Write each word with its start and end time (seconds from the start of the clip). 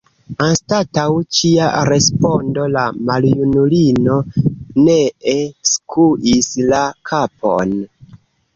Anstataŭ 0.43 1.03
ĉia 1.39 1.67
respondo 1.89 2.65
la 2.77 2.85
maljunulino 3.11 4.17
nee 4.89 5.37
skuis 5.75 6.53
la 6.73 6.83
kapon. 7.13 7.81